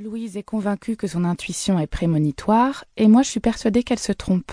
Louise 0.00 0.38
est 0.38 0.42
convaincue 0.42 0.96
que 0.96 1.06
son 1.06 1.26
intuition 1.26 1.78
est 1.78 1.86
prémonitoire, 1.86 2.86
et 2.96 3.06
moi 3.06 3.22
je 3.22 3.28
suis 3.28 3.40
persuadée 3.40 3.82
qu'elle 3.82 3.98
se 3.98 4.12
trompe. 4.12 4.50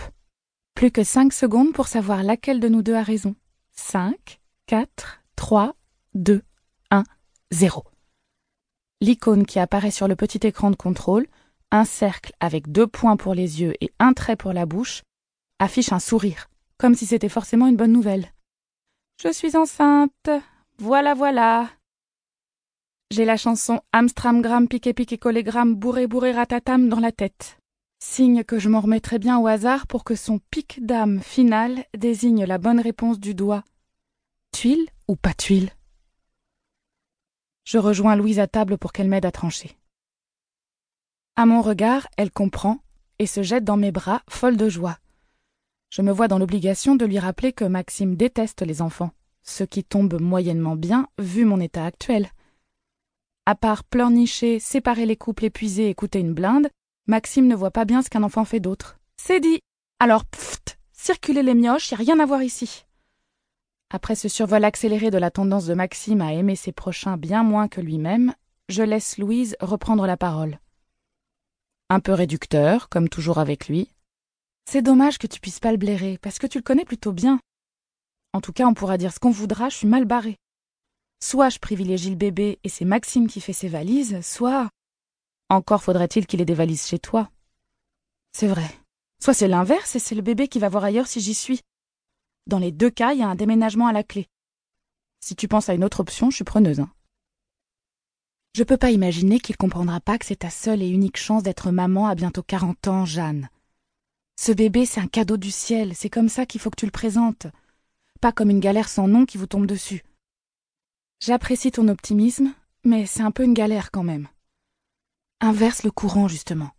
Plus 0.75 0.92
que 0.92 1.05
cinq 1.05 1.31
secondes 1.31 1.71
pour 1.71 1.88
savoir 1.88 2.21
laquelle 2.21 2.59
de 2.59 2.67
nous 2.67 2.81
deux 2.81 2.96
a 2.96 3.01
raison. 3.01 3.33
Cinq, 3.72 4.42
quatre, 4.66 5.24
trois, 5.38 5.75
deux, 6.14 6.44
un, 6.92 7.06
zéro. 7.50 7.86
L'icône 9.00 9.46
qui 9.46 9.57
apparaît 9.57 9.91
sur 9.91 10.10
le 10.10 10.18
petit 10.18 10.46
écran 10.46 10.70
de 10.70 10.75
contrôle, 10.75 11.25
un 11.71 11.86
cercle 11.86 12.34
avec 12.41 12.70
deux 12.70 12.88
points 12.88 13.16
pour 13.16 13.34
les 13.34 13.61
yeux 13.61 13.73
et 13.79 13.93
un 14.00 14.11
trait 14.11 14.36
pour 14.36 14.52
la 14.52 14.66
bouche, 14.66 15.04
affiche 15.59 15.93
un 15.93 16.00
sourire, 16.00 16.50
comme 16.77 16.93
si 16.93 17.05
c'était 17.05 17.29
forcément 17.29 17.68
une 17.68 17.77
bonne 17.77 17.93
nouvelle. 17.93 18.34
Je 19.23 19.32
suis 19.32 19.55
enceinte. 19.55 20.29
Voilà, 20.77 21.14
voilà. 21.14 21.70
J'ai 23.09 23.23
la 23.23 23.37
chanson 23.37 23.79
Amstramgram 23.93 24.67
piqué 24.67 24.93
piqué 24.93 25.17
collégramme 25.17 25.75
bourré 25.75 26.07
bourré 26.07 26.33
ratatam 26.33 26.89
dans 26.89 26.99
la 26.99 27.13
tête. 27.13 27.57
Signe 27.99 28.43
que 28.43 28.59
je 28.59 28.67
m'en 28.67 28.81
remettrai 28.81 29.17
bien 29.17 29.39
au 29.39 29.48
hasard 29.48 29.88
pour 29.88 30.03
que 30.03 30.13
son 30.13 30.39
pic 30.52 30.85
d'âme 30.85 31.21
final 31.21 31.85
désigne 31.98 32.43
la 32.43 32.57
bonne 32.57 32.81
réponse 32.81 33.17
du 33.17 33.34
doigt. 33.34 33.63
Tuile 34.51 34.85
ou 35.07 35.15
pas 35.15 35.34
tuile? 35.34 35.71
Je 37.63 37.77
rejoins 37.77 38.17
Louise 38.17 38.39
à 38.39 38.48
table 38.48 38.77
pour 38.77 38.91
qu'elle 38.91 39.07
m'aide 39.07 39.26
à 39.26 39.31
trancher. 39.31 39.77
À 41.37 41.45
mon 41.45 41.62
regard, 41.62 42.07
elle 42.17 42.31
comprend 42.31 42.79
et 43.20 43.26
se 43.26 43.41
jette 43.41 43.63
dans 43.63 43.77
mes 43.77 43.91
bras, 43.91 44.21
folle 44.29 44.57
de 44.57 44.67
joie. 44.67 44.98
Je 45.89 46.01
me 46.01 46.12
vois 46.12 46.27
dans 46.27 46.39
l'obligation 46.39 46.98
de 46.98 47.05
lui 47.05 47.20
rappeler 47.20 47.53
que 47.53 47.63
Maxime 47.63 48.17
déteste 48.17 48.63
les 48.63 48.81
enfants, 48.81 49.12
ce 49.43 49.63
qui 49.63 49.85
tombe 49.85 50.20
moyennement 50.20 50.76
bien 50.76 51.07
vu 51.17 51.45
mon 51.45 51.62
état 51.62 51.85
actuel. 51.85 52.29
À 53.47 53.55
part 53.55 53.85
pleurnicher, 53.85 54.59
séparer 54.59 55.05
les 55.05 55.15
couples 55.15 55.45
épuisés 55.45 55.87
et 55.87 55.95
coûter 55.95 56.19
une 56.19 56.33
blinde, 56.33 56.67
Maxime 57.07 57.47
ne 57.47 57.55
voit 57.55 57.71
pas 57.71 57.85
bien 57.85 58.01
ce 58.01 58.09
qu'un 58.09 58.23
enfant 58.23 58.43
fait 58.43 58.59
d'autre. 58.59 58.99
C'est 59.15 59.39
dit. 59.39 59.62
Alors, 60.01 60.26
pfft, 60.26 60.77
circulez 60.91 61.43
les 61.43 61.54
mioches, 61.54 61.91
y 61.91 61.93
a 61.93 61.98
rien 61.98 62.20
à 62.20 62.26
voir 62.26 62.43
ici. 62.43 62.84
Après 63.89 64.16
ce 64.16 64.28
survol 64.28 64.66
accéléré 64.66 65.12
de 65.12 65.17
la 65.17 65.31
tendance 65.31 65.66
de 65.66 65.73
Maxime 65.76 66.20
à 66.20 66.34
aimer 66.34 66.58
ses 66.58 66.73
prochains 66.73 67.16
bien 67.16 67.44
moins 67.44 67.70
que 67.70 67.80
lui-même, 67.80 68.34
je 68.67 68.84
laisse 68.84 69.17
Louise 69.17 69.56
reprendre 69.61 70.06
la 70.06 70.17
parole. 70.17 70.59
Un 71.89 72.02
peu 72.02 72.11
réducteur, 72.11 72.89
comme 72.89 73.08
toujours 73.08 73.38
avec 73.38 73.70
lui. 73.70 73.89
C'est 74.66 74.82
dommage 74.82 75.20
que 75.20 75.28
tu 75.28 75.39
puisses 75.39 75.61
pas 75.61 75.72
le 75.72 75.78
blairer, 75.78 76.17
parce 76.22 76.38
que 76.38 76.48
tu 76.48 76.58
le 76.58 76.64
connais 76.64 76.84
plutôt 76.84 77.14
bien. 77.14 77.39
En 78.34 78.42
tout 78.42 78.52
cas, 78.52 78.67
on 78.67 78.73
pourra 78.73 78.98
dire 78.98 79.14
ce 79.14 79.20
qu'on 79.20 79.32
voudra, 79.32 79.70
je 79.70 79.78
suis 79.78 79.88
mal 79.88 80.04
barrée. 80.04 80.36
Soit 81.20 81.50
je 81.50 81.60
privilégie 81.60 82.10
le 82.10 82.16
bébé 82.16 82.60
et 82.64 82.70
c'est 82.70 82.86
Maxime 82.86 83.28
qui 83.28 83.42
fait 83.42 83.54
ses 83.54 83.68
valises, 83.70 84.22
soit. 84.22 84.70
Encore 85.50 85.84
faudrait-il 85.84 86.28
qu'il 86.28 86.42
ait 86.42 86.46
des 86.46 86.54
valises 86.54 86.86
chez 86.86 87.00
toi. 87.00 87.30
C'est 88.34 88.48
vrai. 88.48 88.70
Soit 89.20 89.34
c'est 89.34 89.48
l'inverse 89.48 89.95
et 89.95 90.00
c'est 90.00 90.16
le 90.16 90.22
bébé 90.22 90.48
qui 90.48 90.60
va 90.60 90.70
voir 90.70 90.84
ailleurs 90.84 91.08
si 91.08 91.20
j'y 91.20 91.34
suis. 91.34 91.62
Dans 92.45 92.60
les 92.60 92.72
deux 92.72 92.90
cas, 92.90 93.14
il 93.14 93.20
y 93.20 93.23
a 93.23 93.28
un 93.28 93.36
déménagement 93.36 93.88
à 93.88 93.94
la 93.94 94.04
clé. 94.04 94.28
Si 95.20 95.36
tu 95.36 95.48
penses 95.48 95.70
à 95.70 95.73
une 95.73 95.84
autre 95.84 96.02
option, 96.02 96.30
je 96.30 96.36
suis 96.36 96.44
preneuse. 96.44 96.80
Hein. 96.80 96.92
Je 98.56 98.64
peux 98.64 98.78
pas 98.78 98.92
imaginer 98.92 99.40
qu'il 99.40 99.58
comprendra 99.58 100.00
pas 100.00 100.18
que 100.18 100.26
c'est 100.26 100.38
ta 100.38 100.50
seule 100.50 100.82
et 100.82 100.90
unique 100.90 101.18
chance 101.18 101.44
d'être 101.44 101.72
maman 101.72 102.08
à 102.08 102.16
bientôt 102.16 102.44
40 102.44 102.88
ans, 102.88 103.06
Jeanne. 103.06 103.50
Ce 104.40 104.52
bébé, 104.52 104.86
c'est 104.86 105.02
un 105.02 105.08
cadeau 105.08 105.38
du 105.38 105.52
ciel, 105.52 105.95
c'est 105.95 106.10
comme 106.10 106.30
ça 106.30 106.45
qu'il 106.45 106.62
faut 106.62 106.70
que 106.70 106.80
tu 106.80 106.86
le 106.86 106.92
présentes. 106.92 107.48
Pas 108.22 108.32
comme 108.32 108.52
une 108.52 108.60
galère 108.60 108.90
sans 108.90 109.08
nom 109.08 109.26
qui 109.26 109.38
vous 109.38 109.48
tombe 109.48 109.66
dessus. 109.66 110.04
J'apprécie 111.20 111.72
ton 111.72 111.88
optimisme, 111.88 112.54
mais 112.84 113.08
c'est 113.08 113.23
un 113.23 113.32
peu 113.32 113.44
une 113.44 113.56
galère 113.56 113.90
quand 113.90 114.04
même. 114.04 114.28
Inverse 115.40 115.84
le 115.84 115.90
courant, 115.90 116.28
justement. 116.28 116.70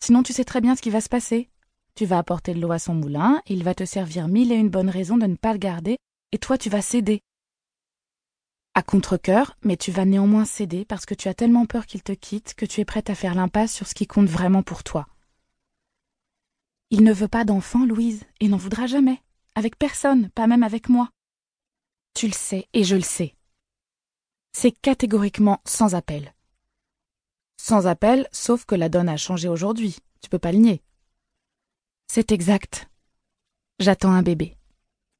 Sinon, 0.00 0.24
tu 0.24 0.32
sais 0.32 0.44
très 0.44 0.60
bien 0.60 0.74
ce 0.74 0.82
qui 0.82 0.90
va 0.90 1.00
se 1.00 1.08
passer. 1.08 1.48
Tu 1.94 2.04
vas 2.04 2.18
apporter 2.18 2.52
de 2.52 2.60
l'eau 2.60 2.72
à 2.72 2.80
son 2.80 2.94
moulin, 2.94 3.40
il 3.46 3.62
va 3.62 3.74
te 3.74 3.84
servir 3.84 4.26
mille 4.26 4.50
et 4.50 4.56
une 4.56 4.70
bonnes 4.70 4.90
raisons 4.90 5.16
de 5.16 5.26
ne 5.26 5.36
pas 5.36 5.52
le 5.52 5.58
garder, 5.58 5.96
et 6.32 6.38
toi, 6.38 6.58
tu 6.58 6.68
vas 6.68 6.82
céder. 6.82 7.20
À 8.74 8.82
contre-coeur, 8.82 9.56
mais 9.62 9.76
tu 9.76 9.92
vas 9.92 10.04
néanmoins 10.04 10.44
céder 10.44 10.84
parce 10.84 11.06
que 11.06 11.14
tu 11.14 11.28
as 11.28 11.34
tellement 11.34 11.64
peur 11.64 11.86
qu'il 11.86 12.02
te 12.02 12.12
quitte 12.12 12.54
que 12.54 12.66
tu 12.66 12.80
es 12.80 12.84
prête 12.84 13.08
à 13.08 13.14
faire 13.14 13.36
l'impasse 13.36 13.72
sur 13.72 13.86
ce 13.86 13.94
qui 13.94 14.08
compte 14.08 14.28
vraiment 14.28 14.64
pour 14.64 14.82
toi. 14.82 15.06
Il 16.90 17.04
ne 17.04 17.12
veut 17.12 17.28
pas 17.28 17.44
d'enfant, 17.44 17.86
Louise, 17.86 18.24
et 18.40 18.48
n'en 18.48 18.56
voudra 18.56 18.86
jamais. 18.86 19.22
Avec 19.54 19.78
personne, 19.78 20.28
pas 20.30 20.48
même 20.48 20.64
avec 20.64 20.88
moi. 20.88 21.08
Tu 22.14 22.26
le 22.26 22.34
sais, 22.34 22.66
et 22.74 22.82
je 22.84 22.96
le 22.96 23.02
sais 23.02 23.35
c'est 24.58 24.72
catégoriquement 24.72 25.60
sans 25.66 25.94
appel. 25.94 26.32
Sans 27.58 27.86
appel, 27.86 28.26
sauf 28.32 28.64
que 28.64 28.74
la 28.74 28.88
donne 28.88 29.10
a 29.10 29.18
changé 29.18 29.50
aujourd'hui. 29.50 29.98
Tu 30.22 30.30
peux 30.30 30.38
pas 30.38 30.50
le 30.50 30.56
nier. 30.56 30.82
C'est 32.10 32.32
exact. 32.32 32.88
J'attends 33.80 34.12
un 34.12 34.22
bébé. 34.22 34.56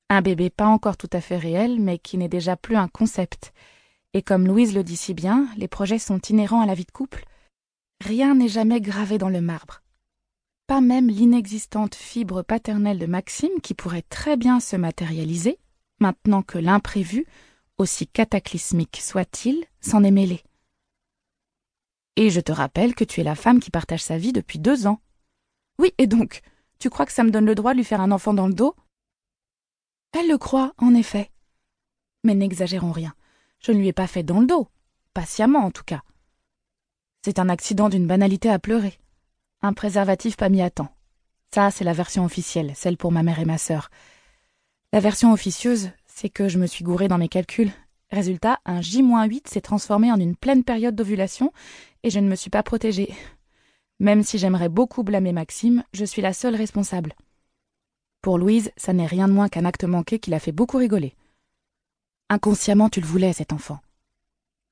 Un 0.09 0.23
bébé 0.23 0.49
pas 0.49 0.65
encore 0.65 0.97
tout 0.97 1.11
à 1.13 1.21
fait 1.21 1.37
réel, 1.37 1.79
mais 1.81 1.99
qui 1.99 2.17
n'est 2.17 2.31
déjà 2.31 2.57
plus 2.57 2.77
un 2.77 2.89
concept. 2.89 3.53
Et 4.15 4.23
comme 4.23 4.47
Louise 4.47 4.75
le 4.75 4.83
dit 4.83 4.97
si 4.97 5.13
bien, 5.13 5.51
les 5.59 5.69
projets 5.69 5.99
sont 5.99 6.21
inhérents 6.31 6.63
à 6.63 6.67
la 6.67 6.75
vie 6.75 6.87
de 6.87 6.91
couple. 6.91 7.27
Rien 8.03 8.37
n'est 8.37 8.49
jamais 8.49 8.81
gravé 8.81 9.19
dans 9.19 9.29
le 9.29 9.43
marbre. 9.43 9.83
Pas 10.67 10.81
même 10.81 11.09
l'inexistante 11.09 11.95
fibre 11.95 12.41
paternelle 12.41 12.99
de 12.99 13.07
Maxime 13.07 13.61
qui 13.63 13.75
pourrait 13.75 14.07
très 14.09 14.39
bien 14.39 14.61
se 14.61 14.77
matérialiser, 14.77 15.59
maintenant 16.01 16.41
que 16.41 16.57
l'imprévu 16.57 17.27
aussi 17.79 18.07
cataclysmique 18.07 19.01
soit-il, 19.01 19.65
s'en 19.81 20.05
est 20.05 20.11
mêlé. 20.11 20.43
Et 22.17 22.31
je 22.31 22.41
te 22.41 22.53
rappelle 22.53 22.95
que 22.95 23.05
tu 23.05 23.21
es 23.21 23.25
la 23.25 23.35
femme 23.35 23.61
qui 23.61 23.71
partage 23.71 24.03
sa 24.03 24.17
vie 24.17 24.33
depuis 24.33 24.59
deux 24.59 24.87
ans. 24.87 25.01
Oui, 25.79 25.93
et 25.99 26.07
donc, 26.07 26.41
tu 26.79 26.89
crois 26.89 27.07
que 27.07 27.13
ça 27.13 27.25
me 27.25 27.31
donne 27.31 27.45
le 27.45 27.55
droit 27.55 27.73
de 27.73 27.79
lui 27.79 27.85
faire 27.85 28.01
un 28.01 28.11
enfant 28.11 28.33
dans 28.33 28.49
le 28.49 28.55
dos? 28.55 28.75
Elle 30.13 30.29
le 30.29 30.39
croit, 30.39 30.73
en 30.79 30.95
effet. 30.95 31.31
Mais 32.25 32.35
n'exagérons 32.35 32.93
rien. 32.93 33.15
Je 33.61 33.73
ne 33.73 33.79
lui 33.79 33.89
ai 33.89 33.93
pas 33.93 34.07
fait 34.07 34.23
dans 34.23 34.41
le 34.41 34.47
dos. 34.47 34.69
Patiemment, 35.13 35.61
en 35.61 35.71
tout 35.71 35.85
cas. 35.85 36.03
C'est 37.23 37.39
un 37.39 37.49
accident 37.49 37.89
d'une 37.89 38.07
banalité 38.07 38.49
à 38.49 38.59
pleurer. 38.59 38.99
Un 39.61 39.75
préservatif 39.75 40.37
pas 40.37 40.49
mis 40.49 40.63
à 40.63 40.71
temps. 40.71 40.95
Ça, 41.55 41.71
c'est 41.71 41.85
la 41.85 41.93
version 41.93 42.25
officielle, 42.25 42.73
celle 42.75 42.97
pour 42.97 43.13
ma 43.13 43.23
mère 43.23 43.39
et 43.39 43.45
ma 43.45 43.59
sœur. 43.59 43.91
La 44.93 45.01
version 45.01 45.33
officieuse, 45.33 45.91
c'est 46.17 46.31
que 46.31 46.49
je 46.49 46.59
me 46.59 46.67
suis 46.67 46.83
gourée 46.83 47.09
dans 47.09 47.19
mes 47.19 47.29
calculs. 47.29 47.71
Résultat, 48.11 48.59
un 48.65 48.81
J-8 48.81 49.49
s'est 49.49 49.61
transformé 49.61 50.11
en 50.11 50.19
une 50.19 50.35
pleine 50.35 50.65
période 50.65 50.97
d'ovulation 50.97 51.53
et 52.03 52.09
je 52.09 52.19
ne 52.19 52.29
me 52.29 52.37
suis 52.37 52.49
pas 52.49 52.63
protégée. 52.63 53.15
Même 54.01 54.23
si 54.23 54.39
j'aimerais 54.39 54.71
beaucoup 54.71 55.03
blâmer 55.03 55.33
Maxime, 55.33 55.85
je 55.93 56.07
suis 56.07 56.23
la 56.23 56.33
seule 56.33 56.57
responsable. 56.57 57.13
Pour 58.23 58.39
Louise, 58.39 58.73
ça 58.79 58.95
n'est 58.95 59.07
rien 59.07 59.29
de 59.29 59.35
moins 59.35 59.51
qu'un 59.51 59.67
acte 59.67 59.85
manqué 59.85 60.19
qui 60.19 60.31
l'a 60.31 60.41
fait 60.41 60.53
beaucoup 60.53 60.79
rigoler. 60.79 61.15
Inconsciemment, 62.31 62.89
tu 62.89 63.03
le 63.03 63.07
voulais, 63.07 63.35
cet 63.35 63.53
enfant. 63.53 63.81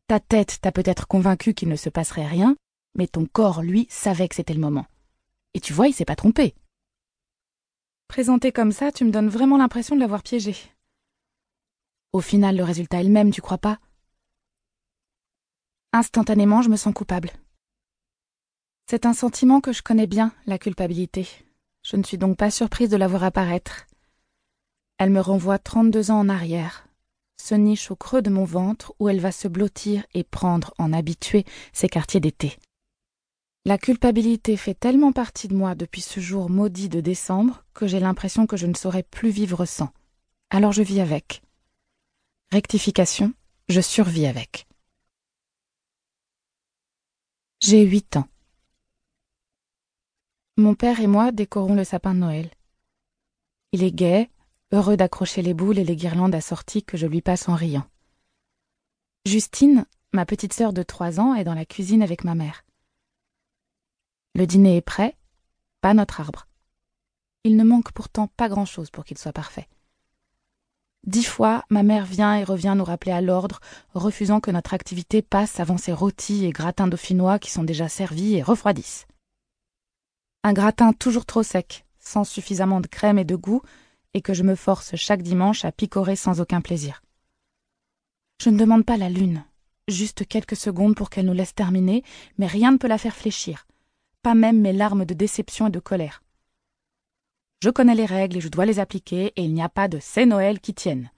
Ta 0.06 0.20
tête 0.20 0.60
t'a 0.62 0.72
peut-être 0.72 1.06
convaincu 1.06 1.52
qu'il 1.52 1.68
ne 1.68 1.76
se 1.76 1.90
passerait 1.90 2.26
rien, 2.26 2.56
mais 2.94 3.06
ton 3.06 3.26
corps, 3.26 3.62
lui, 3.62 3.86
savait 3.90 4.28
que 4.28 4.34
c'était 4.34 4.54
le 4.54 4.60
moment. 4.60 4.86
Et 5.52 5.60
tu 5.60 5.74
vois, 5.74 5.88
il 5.88 5.92
s'est 5.92 6.06
pas 6.06 6.16
trompé. 6.16 6.54
Présenté 8.08 8.50
comme 8.50 8.72
ça, 8.72 8.92
tu 8.92 9.04
me 9.04 9.10
donnes 9.10 9.28
vraiment 9.28 9.58
l'impression 9.58 9.94
de 9.94 10.00
l'avoir 10.00 10.22
piégé. 10.22 10.56
Au 12.14 12.20
final, 12.20 12.56
le 12.56 12.62
résultat 12.62 13.00
est 13.00 13.04
le 13.04 13.10
même, 13.10 13.32
tu 13.32 13.42
crois 13.42 13.58
pas? 13.58 13.80
Instantanément, 15.92 16.62
je 16.62 16.68
me 16.68 16.76
sens 16.76 16.94
coupable. 16.94 17.32
C'est 18.88 19.04
un 19.04 19.14
sentiment 19.14 19.60
que 19.60 19.72
je 19.72 19.82
connais 19.82 20.06
bien, 20.06 20.32
la 20.46 20.56
culpabilité. 20.56 21.26
Je 21.82 21.96
ne 21.96 22.04
suis 22.04 22.16
donc 22.16 22.36
pas 22.36 22.52
surprise 22.52 22.88
de 22.88 22.96
la 22.96 23.08
voir 23.08 23.24
apparaître. 23.24 23.88
Elle 24.98 25.10
me 25.10 25.18
renvoie 25.18 25.58
trente-deux 25.58 26.12
ans 26.12 26.20
en 26.20 26.28
arrière, 26.28 26.86
se 27.36 27.56
niche 27.56 27.90
au 27.90 27.96
creux 27.96 28.22
de 28.22 28.30
mon 28.30 28.44
ventre 28.44 28.94
où 29.00 29.08
elle 29.08 29.18
va 29.18 29.32
se 29.32 29.48
blottir 29.48 30.06
et 30.14 30.22
prendre 30.22 30.72
en 30.78 30.92
habitué 30.92 31.44
ses 31.72 31.88
quartiers 31.88 32.20
d'été. 32.20 32.56
La 33.64 33.76
culpabilité 33.76 34.56
fait 34.56 34.74
tellement 34.74 35.10
partie 35.10 35.48
de 35.48 35.56
moi 35.56 35.74
depuis 35.74 36.00
ce 36.00 36.20
jour 36.20 36.48
maudit 36.48 36.88
de 36.88 37.00
décembre 37.00 37.64
que 37.74 37.88
j'ai 37.88 37.98
l'impression 37.98 38.46
que 38.46 38.56
je 38.56 38.68
ne 38.68 38.74
saurais 38.74 39.02
plus 39.02 39.30
vivre 39.30 39.64
sans. 39.64 39.88
Alors 40.50 40.70
je 40.70 40.82
vis 40.82 41.00
avec. 41.00 41.42
Rectification, 42.54 43.34
je 43.68 43.80
survis 43.80 44.26
avec. 44.26 44.68
J'ai 47.60 47.82
huit 47.82 48.16
ans. 48.16 48.28
Mon 50.56 50.76
père 50.76 51.00
et 51.00 51.08
moi 51.08 51.32
décorons 51.32 51.74
le 51.74 51.82
sapin 51.82 52.14
de 52.14 52.20
Noël. 52.20 52.52
Il 53.72 53.82
est 53.82 53.90
gai, 53.90 54.30
heureux 54.70 54.96
d'accrocher 54.96 55.42
les 55.42 55.52
boules 55.52 55.80
et 55.80 55.84
les 55.84 55.96
guirlandes 55.96 56.36
assorties 56.36 56.84
que 56.84 56.96
je 56.96 57.08
lui 57.08 57.22
passe 57.22 57.48
en 57.48 57.56
riant. 57.56 57.90
Justine, 59.26 59.84
ma 60.12 60.24
petite 60.24 60.52
sœur 60.52 60.72
de 60.72 60.84
trois 60.84 61.18
ans, 61.18 61.34
est 61.34 61.42
dans 61.42 61.54
la 61.54 61.66
cuisine 61.66 62.04
avec 62.04 62.22
ma 62.22 62.36
mère. 62.36 62.64
Le 64.36 64.46
dîner 64.46 64.76
est 64.76 64.80
prêt, 64.80 65.16
pas 65.80 65.92
notre 65.92 66.20
arbre. 66.20 66.46
Il 67.42 67.56
ne 67.56 67.64
manque 67.64 67.90
pourtant 67.90 68.28
pas 68.28 68.48
grand-chose 68.48 68.90
pour 68.90 69.04
qu'il 69.04 69.18
soit 69.18 69.32
parfait. 69.32 69.66
Dix 71.06 71.24
fois, 71.24 71.64
ma 71.68 71.82
mère 71.82 72.06
vient 72.06 72.34
et 72.34 72.44
revient 72.44 72.74
nous 72.76 72.84
rappeler 72.84 73.12
à 73.12 73.20
l'ordre, 73.20 73.60
refusant 73.92 74.40
que 74.40 74.50
notre 74.50 74.72
activité 74.72 75.20
passe 75.20 75.60
avant 75.60 75.76
ces 75.76 75.92
rôtis 75.92 76.46
et 76.46 76.50
gratins 76.50 76.88
dauphinois 76.88 77.38
qui 77.38 77.50
sont 77.50 77.62
déjà 77.62 77.88
servis 77.88 78.36
et 78.36 78.42
refroidissent. 78.42 79.06
Un 80.44 80.54
gratin 80.54 80.94
toujours 80.94 81.26
trop 81.26 81.42
sec, 81.42 81.84
sans 81.98 82.24
suffisamment 82.24 82.80
de 82.80 82.86
crème 82.86 83.18
et 83.18 83.24
de 83.24 83.36
goût, 83.36 83.60
et 84.14 84.22
que 84.22 84.32
je 84.32 84.42
me 84.42 84.54
force 84.54 84.96
chaque 84.96 85.22
dimanche 85.22 85.66
à 85.66 85.72
picorer 85.72 86.16
sans 86.16 86.40
aucun 86.40 86.62
plaisir. 86.62 87.02
Je 88.42 88.48
ne 88.48 88.58
demande 88.58 88.86
pas 88.86 88.96
la 88.96 89.10
lune, 89.10 89.44
juste 89.88 90.26
quelques 90.26 90.56
secondes 90.56 90.96
pour 90.96 91.10
qu'elle 91.10 91.26
nous 91.26 91.34
laisse 91.34 91.54
terminer, 91.54 92.02
mais 92.38 92.46
rien 92.46 92.72
ne 92.72 92.78
peut 92.78 92.88
la 92.88 92.98
faire 92.98 93.16
fléchir, 93.16 93.66
pas 94.22 94.34
même 94.34 94.60
mes 94.60 94.72
larmes 94.72 95.04
de 95.04 95.14
déception 95.14 95.66
et 95.66 95.70
de 95.70 95.80
colère. 95.80 96.23
Je 97.64 97.70
connais 97.70 97.94
les 97.94 98.04
règles 98.04 98.36
et 98.36 98.40
je 98.42 98.50
dois 98.50 98.66
les 98.66 98.78
appliquer, 98.78 99.32
et 99.36 99.42
il 99.42 99.54
n'y 99.54 99.62
a 99.62 99.70
pas 99.70 99.88
de 99.88 99.98
c'est 99.98 100.26
Noël 100.26 100.60
qui 100.60 100.74
tienne. 100.74 101.10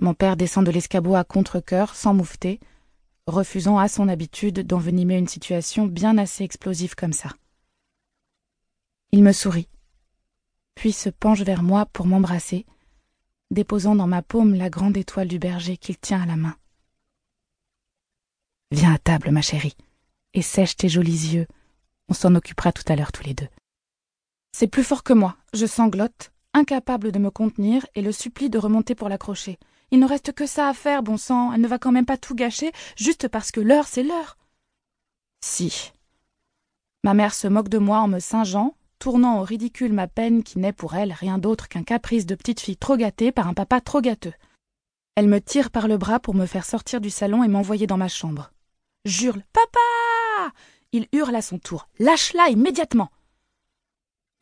Mon 0.00 0.14
père 0.14 0.34
descend 0.34 0.64
de 0.64 0.70
l'escabeau 0.70 1.14
à 1.14 1.24
contre-coeur, 1.24 1.94
sans 1.94 2.14
moufter, 2.14 2.58
refusant 3.26 3.76
à 3.76 3.86
son 3.88 4.08
habitude 4.08 4.60
d'envenimer 4.60 5.18
une 5.18 5.28
situation 5.28 5.84
bien 5.84 6.16
assez 6.16 6.42
explosive 6.42 6.94
comme 6.94 7.12
ça. 7.12 7.28
Il 9.12 9.22
me 9.22 9.32
sourit, 9.32 9.68
puis 10.74 10.92
se 10.92 11.10
penche 11.10 11.42
vers 11.42 11.62
moi 11.62 11.84
pour 11.84 12.06
m'embrasser, 12.06 12.64
déposant 13.50 13.96
dans 13.96 14.06
ma 14.06 14.22
paume 14.22 14.54
la 14.54 14.70
grande 14.70 14.96
étoile 14.96 15.28
du 15.28 15.38
berger 15.38 15.76
qu'il 15.76 15.98
tient 15.98 16.22
à 16.22 16.26
la 16.26 16.36
main. 16.36 16.56
Viens 18.70 18.94
à 18.94 18.98
table, 18.98 19.32
ma 19.32 19.42
chérie, 19.42 19.76
et 20.32 20.40
sèche 20.40 20.76
tes 20.76 20.88
jolis 20.88 21.34
yeux. 21.34 21.46
On 22.08 22.14
s'en 22.14 22.34
occupera 22.34 22.72
tout 22.72 22.90
à 22.90 22.96
l'heure 22.96 23.12
tous 23.12 23.24
les 23.24 23.34
deux. 23.34 23.48
C'est 24.56 24.68
plus 24.68 24.84
fort 24.84 25.02
que 25.02 25.12
moi. 25.12 25.34
Je 25.52 25.66
sanglote, 25.66 26.30
incapable 26.52 27.10
de 27.10 27.18
me 27.18 27.32
contenir, 27.32 27.84
et 27.96 28.02
le 28.02 28.12
supplie 28.12 28.50
de 28.50 28.58
remonter 28.58 28.94
pour 28.94 29.08
l'accrocher. 29.08 29.58
Il 29.90 29.98
ne 29.98 30.06
reste 30.06 30.30
que 30.30 30.46
ça 30.46 30.68
à 30.68 30.74
faire, 30.74 31.02
bon 31.02 31.16
sang. 31.16 31.52
Elle 31.52 31.60
ne 31.60 31.66
va 31.66 31.80
quand 31.80 31.90
même 31.90 32.06
pas 32.06 32.16
tout 32.16 32.36
gâcher, 32.36 32.70
juste 32.96 33.26
parce 33.26 33.50
que 33.50 33.58
l'heure, 33.58 33.88
c'est 33.88 34.04
l'heure. 34.04 34.38
Si. 35.44 35.90
Ma 37.02 37.14
mère 37.14 37.34
se 37.34 37.48
moque 37.48 37.68
de 37.68 37.78
moi 37.78 37.98
en 37.98 38.06
me 38.06 38.20
singeant, 38.20 38.76
tournant 39.00 39.40
au 39.40 39.42
ridicule 39.42 39.92
ma 39.92 40.06
peine 40.06 40.44
qui 40.44 40.60
n'est 40.60 40.72
pour 40.72 40.94
elle 40.94 41.12
rien 41.12 41.38
d'autre 41.38 41.68
qu'un 41.68 41.82
caprice 41.82 42.24
de 42.24 42.36
petite 42.36 42.60
fille 42.60 42.76
trop 42.76 42.96
gâtée 42.96 43.32
par 43.32 43.48
un 43.48 43.54
papa 43.54 43.80
trop 43.80 44.00
gâteux. 44.00 44.34
Elle 45.16 45.26
me 45.26 45.40
tire 45.40 45.72
par 45.72 45.88
le 45.88 45.98
bras 45.98 46.20
pour 46.20 46.36
me 46.36 46.46
faire 46.46 46.64
sortir 46.64 47.00
du 47.00 47.10
salon 47.10 47.42
et 47.42 47.48
m'envoyer 47.48 47.88
dans 47.88 47.98
ma 47.98 48.06
chambre. 48.08 48.52
Jurle 49.04 49.42
Papa 49.52 50.54
Il 50.92 51.08
hurle 51.12 51.34
à 51.34 51.42
son 51.42 51.58
tour. 51.58 51.88
Lâche-la 51.98 52.50
immédiatement 52.50 53.10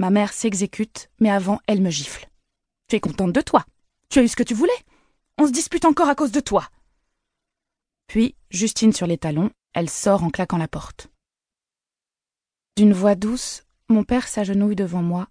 Ma 0.03 0.11
mère 0.11 0.33
s'exécute, 0.33 1.09
mais 1.21 1.31
avant, 1.31 1.61
elle 1.69 1.81
me 1.81 1.89
gifle. 1.89 2.29
Tu 2.89 2.97
es 2.97 3.01
contente 3.01 3.33
de 3.33 3.41
toi. 3.41 3.65
Tu 4.09 4.19
as 4.19 4.25
eu 4.25 4.27
ce 4.27 4.35
que 4.35 4.43
tu 4.43 4.53
voulais. 4.53 4.73
On 5.39 5.47
se 5.47 5.53
dispute 5.53 5.85
encore 5.85 6.09
à 6.09 6.17
cause 6.17 6.33
de 6.33 6.41
toi. 6.41 6.69
Puis, 8.09 8.35
Justine 8.51 8.93
sur 8.93 9.07
les 9.07 9.17
talons, 9.17 9.53
elle 9.75 9.89
sort 9.89 10.25
en 10.25 10.31
claquant 10.31 10.59
la 10.59 10.67
porte. 10.67 11.07
D'une 12.77 12.93
voix 12.93 13.15
douce, 13.15 13.63
mon 13.89 14.03
père 14.03 14.27
s'agenouille 14.27 14.75
devant 14.75 15.03
moi, 15.03 15.29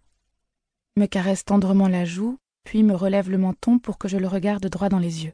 me 0.96 1.06
caresse 1.06 1.44
tendrement 1.44 1.90
la 1.90 2.06
joue, 2.06 2.38
puis 2.64 2.84
me 2.84 2.96
relève 2.96 3.30
le 3.30 3.38
menton 3.38 3.78
pour 3.78 3.98
que 3.98 4.08
je 4.08 4.18
le 4.18 4.28
regarde 4.30 4.68
droit 4.68 4.88
dans 4.88 5.00
les 5.00 5.26
yeux. 5.26 5.34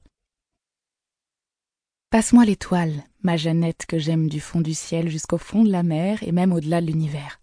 Passe-moi 2.09 2.43
l'étoile, 2.43 3.03
ma 3.21 3.37
Jeannette 3.37 3.85
que 3.85 3.99
j'aime 3.99 4.29
du 4.29 4.39
fond 4.39 4.61
du 4.61 4.73
ciel 4.73 5.09
jusqu'au 5.09 5.37
fond 5.37 5.63
de 5.63 5.71
la 5.71 5.83
mer 5.83 6.23
et 6.23 6.31
même 6.31 6.53
au-delà 6.53 6.81
de 6.81 6.87
l'univers. 6.87 7.39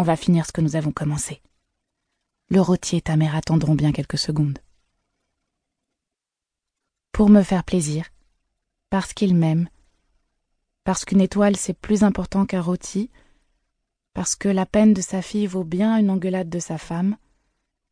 On 0.00 0.02
va 0.02 0.16
finir 0.16 0.46
ce 0.46 0.52
que 0.52 0.62
nous 0.62 0.76
avons 0.76 0.92
commencé. 0.92 1.42
Le 2.48 2.62
rôti 2.62 2.96
et 2.96 3.02
ta 3.02 3.18
mère 3.18 3.36
attendront 3.36 3.74
bien 3.74 3.92
quelques 3.92 4.16
secondes. 4.16 4.58
Pour 7.12 7.28
me 7.28 7.42
faire 7.42 7.64
plaisir, 7.64 8.08
parce 8.88 9.12
qu'il 9.12 9.34
m'aime, 9.34 9.68
parce 10.84 11.04
qu'une 11.04 11.20
étoile 11.20 11.54
c'est 11.54 11.74
plus 11.74 12.02
important 12.02 12.46
qu'un 12.46 12.62
rôti, 12.62 13.10
parce 14.14 14.36
que 14.36 14.48
la 14.48 14.64
peine 14.64 14.94
de 14.94 15.02
sa 15.02 15.20
fille 15.20 15.46
vaut 15.46 15.64
bien 15.64 15.98
une 15.98 16.08
engueulade 16.08 16.48
de 16.48 16.60
sa 16.60 16.78
femme, 16.78 17.18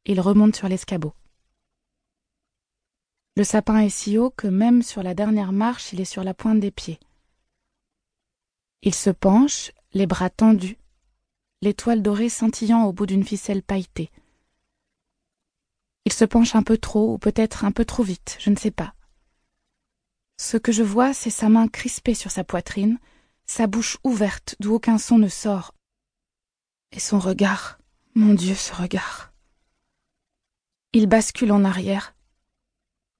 il 0.06 0.18
remonte 0.18 0.56
sur 0.56 0.66
l'escabeau. 0.66 1.12
Le 3.36 3.44
sapin 3.44 3.80
est 3.80 3.90
si 3.90 4.16
haut 4.16 4.30
que 4.30 4.48
même 4.48 4.80
sur 4.80 5.02
la 5.02 5.12
dernière 5.12 5.52
marche 5.52 5.92
il 5.92 6.00
est 6.00 6.06
sur 6.06 6.24
la 6.24 6.32
pointe 6.32 6.60
des 6.60 6.70
pieds. 6.70 7.00
Il 8.80 8.94
se 8.94 9.10
penche, 9.10 9.72
les 9.92 10.06
bras 10.06 10.30
tendus, 10.30 10.78
l'étoile 11.60 12.02
dorée 12.02 12.28
scintillant 12.28 12.84
au 12.84 12.92
bout 12.92 13.06
d'une 13.06 13.24
ficelle 13.24 13.62
pailletée. 13.62 14.10
Il 16.04 16.12
se 16.12 16.24
penche 16.24 16.54
un 16.54 16.62
peu 16.62 16.78
trop, 16.78 17.14
ou 17.14 17.18
peut-être 17.18 17.64
un 17.64 17.72
peu 17.72 17.84
trop 17.84 18.02
vite, 18.02 18.36
je 18.40 18.50
ne 18.50 18.56
sais 18.56 18.70
pas. 18.70 18.94
Ce 20.38 20.56
que 20.56 20.72
je 20.72 20.82
vois, 20.82 21.12
c'est 21.12 21.30
sa 21.30 21.48
main 21.48 21.68
crispée 21.68 22.14
sur 22.14 22.30
sa 22.30 22.44
poitrine, 22.44 22.98
sa 23.46 23.66
bouche 23.66 23.98
ouverte 24.04 24.54
d'où 24.60 24.74
aucun 24.74 24.98
son 24.98 25.18
ne 25.18 25.28
sort. 25.28 25.74
Et 26.92 27.00
son 27.00 27.18
regard, 27.18 27.78
mon 28.14 28.34
Dieu, 28.34 28.54
ce 28.54 28.72
regard. 28.72 29.32
Il 30.92 31.06
bascule 31.06 31.52
en 31.52 31.64
arrière. 31.64 32.14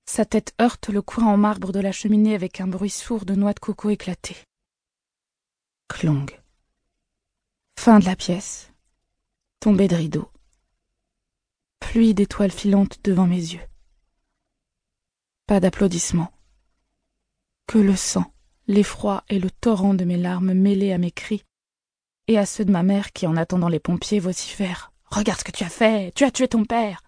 Sa 0.06 0.24
tête 0.24 0.54
heurte 0.60 0.88
le 0.88 1.02
coin 1.02 1.26
en 1.26 1.36
marbre 1.36 1.72
de 1.72 1.80
la 1.80 1.92
cheminée 1.92 2.34
avec 2.34 2.60
un 2.62 2.66
bruit 2.66 2.88
sourd 2.88 3.26
de 3.26 3.34
noix 3.34 3.52
de 3.52 3.60
coco 3.60 3.90
éclatées. 3.90 4.38
Clong. 5.88 6.26
Fin 7.80 8.00
de 8.00 8.06
la 8.06 8.16
pièce. 8.16 8.72
Tombée 9.60 9.86
de 9.86 9.94
rideau. 9.94 10.28
Pluie 11.78 12.12
d'étoiles 12.12 12.50
filantes 12.50 12.98
devant 13.04 13.28
mes 13.28 13.36
yeux. 13.36 13.62
Pas 15.46 15.60
d'applaudissements. 15.60 16.32
Que 17.68 17.78
le 17.78 17.94
sang, 17.94 18.32
l'effroi 18.66 19.22
et 19.28 19.38
le 19.38 19.48
torrent 19.48 19.94
de 19.94 20.04
mes 20.04 20.16
larmes 20.16 20.54
mêlés 20.54 20.92
à 20.92 20.98
mes 20.98 21.12
cris, 21.12 21.44
et 22.26 22.36
à 22.36 22.46
ceux 22.46 22.64
de 22.64 22.72
ma 22.72 22.82
mère 22.82 23.12
qui, 23.12 23.28
en 23.28 23.36
attendant 23.36 23.68
les 23.68 23.78
pompiers, 23.78 24.18
vocifèrent. 24.18 24.90
Regarde 25.04 25.38
ce 25.38 25.44
que 25.44 25.52
tu 25.52 25.62
as 25.62 25.70
fait. 25.70 26.10
Tu 26.16 26.24
as 26.24 26.32
tué 26.32 26.48
ton 26.48 26.64
père. 26.64 27.04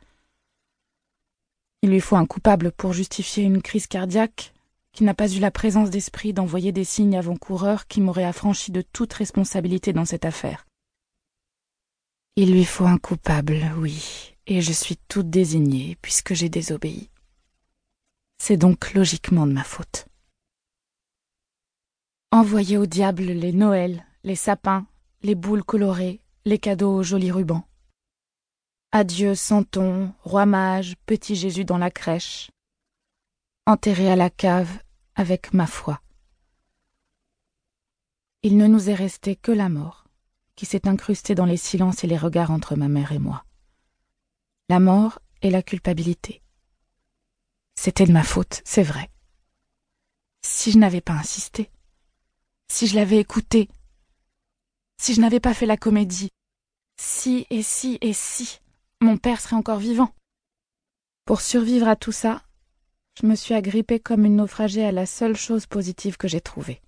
Il 1.82 1.90
lui 1.90 2.00
faut 2.00 2.16
un 2.16 2.26
coupable 2.26 2.70
pour 2.70 2.92
justifier 2.92 3.42
une 3.42 3.60
crise 3.60 3.88
cardiaque 3.88 4.54
qui 4.92 5.04
n'a 5.04 5.14
pas 5.14 5.32
eu 5.32 5.38
la 5.38 5.50
présence 5.50 5.90
d'esprit 5.90 6.32
d'envoyer 6.32 6.72
des 6.72 6.84
signes 6.84 7.16
avant-coureurs 7.16 7.86
qui 7.86 8.00
m'auraient 8.00 8.24
affranchi 8.24 8.72
de 8.72 8.82
toute 8.82 9.12
responsabilité 9.12 9.92
dans 9.92 10.04
cette 10.04 10.24
affaire. 10.24 10.66
Il 12.36 12.52
lui 12.52 12.64
faut 12.64 12.86
un 12.86 12.98
coupable, 12.98 13.72
oui, 13.78 14.34
et 14.46 14.60
je 14.60 14.72
suis 14.72 14.96
toute 15.08 15.30
désignée 15.30 15.96
puisque 16.00 16.34
j'ai 16.34 16.48
désobéi. 16.48 17.10
C'est 18.38 18.56
donc 18.56 18.94
logiquement 18.94 19.46
de 19.46 19.52
ma 19.52 19.64
faute. 19.64 20.06
Envoyer 22.32 22.78
au 22.78 22.86
diable 22.86 23.24
les 23.24 23.52
Noëls, 23.52 24.04
les 24.24 24.36
sapins, 24.36 24.86
les 25.22 25.34
boules 25.34 25.64
colorées, 25.64 26.20
les 26.44 26.58
cadeaux 26.58 26.94
aux 26.94 27.02
jolis 27.02 27.32
rubans. 27.32 27.64
Adieu 28.92 29.34
Santon, 29.34 30.12
roi 30.22 30.46
mage, 30.46 30.94
petit 31.06 31.36
Jésus 31.36 31.64
dans 31.64 31.78
la 31.78 31.90
crèche. 31.90 32.50
Enterré 33.66 34.10
à 34.10 34.16
la 34.16 34.30
cave 34.30 34.82
avec 35.14 35.52
ma 35.52 35.66
foi. 35.66 36.00
Il 38.42 38.56
ne 38.56 38.66
nous 38.66 38.88
est 38.88 38.94
resté 38.94 39.36
que 39.36 39.52
la 39.52 39.68
mort, 39.68 40.06
qui 40.56 40.64
s'est 40.64 40.88
incrustée 40.88 41.34
dans 41.34 41.44
les 41.44 41.58
silences 41.58 42.02
et 42.02 42.06
les 42.06 42.16
regards 42.16 42.50
entre 42.50 42.74
ma 42.74 42.88
mère 42.88 43.12
et 43.12 43.18
moi. 43.18 43.44
La 44.70 44.80
mort 44.80 45.18
et 45.42 45.50
la 45.50 45.62
culpabilité. 45.62 46.42
C'était 47.76 48.06
de 48.06 48.12
ma 48.12 48.22
faute, 48.22 48.62
c'est 48.64 48.82
vrai. 48.82 49.10
Si 50.42 50.72
je 50.72 50.78
n'avais 50.78 51.02
pas 51.02 51.12
insisté, 51.12 51.70
si 52.68 52.86
je 52.86 52.94
l'avais 52.94 53.18
écouté, 53.18 53.68
si 54.98 55.14
je 55.14 55.20
n'avais 55.20 55.40
pas 55.40 55.54
fait 55.54 55.66
la 55.66 55.76
comédie, 55.76 56.30
si 56.98 57.46
et 57.50 57.62
si 57.62 57.98
et 58.00 58.14
si 58.14 58.60
mon 59.00 59.16
père 59.16 59.40
serait 59.40 59.56
encore 59.56 59.78
vivant. 59.78 60.14
Pour 61.24 61.40
survivre 61.40 61.88
à 61.88 61.96
tout 61.96 62.12
ça, 62.12 62.42
je 63.18 63.26
me 63.26 63.34
suis 63.34 63.54
agrippée 63.54 64.00
comme 64.00 64.24
une 64.24 64.36
naufragée 64.36 64.84
à 64.84 64.92
la 64.92 65.06
seule 65.06 65.36
chose 65.36 65.66
positive 65.66 66.16
que 66.16 66.28
j'ai 66.28 66.40
trouvée. 66.40 66.80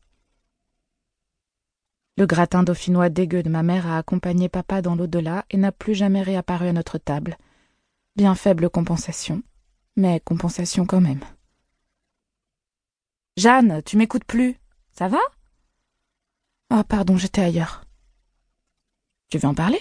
Le 2.16 2.26
gratin 2.26 2.62
dauphinois 2.62 3.08
dégueu 3.08 3.42
de 3.42 3.48
ma 3.48 3.62
mère 3.62 3.86
a 3.86 3.98
accompagné 3.98 4.48
papa 4.48 4.82
dans 4.82 4.94
l'au-delà 4.94 5.44
et 5.50 5.56
n'a 5.56 5.72
plus 5.72 5.94
jamais 5.94 6.22
réapparu 6.22 6.68
à 6.68 6.72
notre 6.72 6.98
table. 6.98 7.38
Bien 8.16 8.34
faible 8.34 8.68
compensation, 8.68 9.42
mais 9.96 10.20
compensation 10.20 10.84
quand 10.84 11.00
même. 11.00 11.24
Jeanne, 13.38 13.82
tu 13.84 13.96
m'écoutes 13.96 14.24
plus. 14.24 14.56
Ça 14.92 15.08
va? 15.08 15.20
Ah, 16.68 16.84
pardon, 16.84 17.16
j'étais 17.16 17.40
ailleurs. 17.40 17.84
Tu 19.30 19.38
veux 19.38 19.48
en 19.48 19.54
parler? 19.54 19.80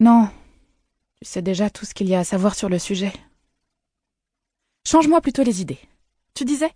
Non. 0.00 0.30
Tu 1.20 1.28
sais 1.28 1.42
déjà 1.42 1.68
tout 1.68 1.84
ce 1.84 1.92
qu'il 1.92 2.08
y 2.08 2.14
a 2.14 2.20
à 2.20 2.24
savoir 2.24 2.54
sur 2.54 2.70
le 2.70 2.78
sujet. 2.78 3.12
Change-moi 4.90 5.20
plutôt 5.20 5.44
les 5.44 5.60
idées. 5.60 5.78
Tu 6.34 6.44
disais? 6.44 6.72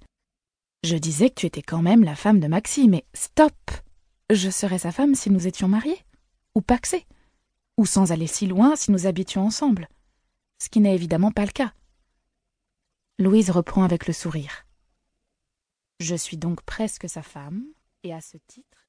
Je 0.84 0.94
disais 0.94 1.30
que 1.30 1.34
tu 1.34 1.46
étais 1.46 1.62
quand 1.62 1.82
même 1.82 2.04
la 2.04 2.14
femme 2.14 2.38
de 2.38 2.46
Maxime, 2.46 2.92
mais 2.92 3.04
stop 3.12 3.52
Je 4.30 4.50
serais 4.50 4.78
sa 4.78 4.92
femme 4.92 5.16
si 5.16 5.30
nous 5.30 5.48
étions 5.48 5.66
mariés, 5.66 5.98
ou 6.54 6.60
paxés, 6.60 7.06
ou 7.76 7.86
sans 7.86 8.12
aller 8.12 8.28
si 8.28 8.46
loin 8.46 8.76
si 8.76 8.92
nous 8.92 9.08
habitions 9.08 9.44
ensemble. 9.44 9.88
ce 10.62 10.68
qui 10.68 10.78
n'est 10.78 10.94
évidemment 10.94 11.32
pas 11.32 11.44
le 11.44 11.50
cas. 11.50 11.74
Louise 13.18 13.50
reprend 13.50 13.82
avec 13.82 14.06
le 14.06 14.12
sourire. 14.12 14.64
Je 15.98 16.14
suis 16.14 16.36
donc 16.36 16.62
presque 16.62 17.08
sa 17.08 17.22
femme, 17.22 17.64
et 18.04 18.14
à 18.14 18.20
ce 18.20 18.36
titre, 18.46 18.83